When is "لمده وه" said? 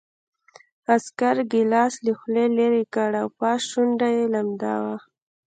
4.33-4.95